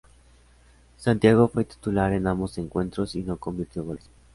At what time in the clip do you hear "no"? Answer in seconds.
3.21-3.37